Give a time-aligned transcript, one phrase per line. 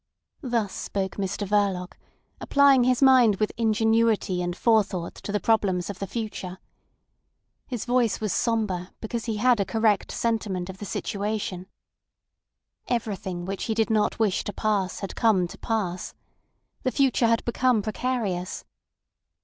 [0.41, 1.93] Thus spoke Mr Verloc,
[2.39, 6.57] applying his mind with ingenuity and forethought to the problems of the future.
[7.67, 11.67] His voice was sombre, because he had a correct sentiment of the situation.
[12.87, 16.15] Everything which he did not wish to pass had come to pass.
[16.81, 18.65] The future had become precarious.